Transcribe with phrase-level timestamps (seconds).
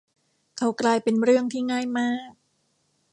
[0.57, 2.31] เขากลายเป็นเรื่องที่ง่ายมาก